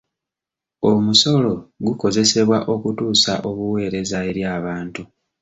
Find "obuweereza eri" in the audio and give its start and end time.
3.49-4.41